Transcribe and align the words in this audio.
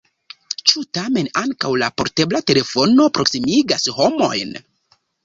Ĉu 0.69 0.81
tamen 0.97 1.27
ankaŭ 1.41 1.69
la 1.83 1.89
portebla 2.01 2.41
telefono 2.53 3.07
proksimigas 3.19 3.87
homojn? 3.99 4.57